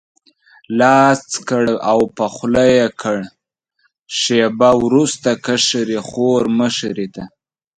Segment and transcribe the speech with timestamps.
[0.79, 3.17] لاس کړ او په خوله یې کړ،
[4.19, 7.23] شېبه وروسته کشرې خور مشرې ته.